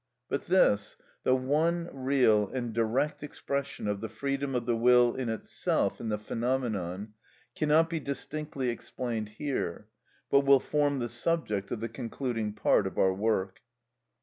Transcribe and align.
But 0.29 0.45
this, 0.47 0.97
the 1.21 1.35
one, 1.35 1.87
real, 1.93 2.49
and 2.49 2.73
direct 2.73 3.21
expression 3.21 3.87
of 3.87 4.01
the 4.01 4.09
freedom 4.09 4.55
of 4.55 4.65
the 4.65 4.75
will 4.75 5.13
in 5.13 5.29
itself 5.29 6.01
in 6.01 6.09
the 6.09 6.17
phenomenon, 6.17 7.13
cannot 7.55 7.87
be 7.87 7.99
distinctly 7.99 8.69
explained 8.69 9.29
here, 9.29 9.89
but 10.31 10.39
will 10.39 10.59
form 10.59 10.97
the 10.97 11.07
subject 11.07 11.69
of 11.69 11.81
the 11.81 11.87
concluding 11.87 12.51
part 12.53 12.87
of 12.87 12.97
our 12.97 13.13
work. 13.13 13.61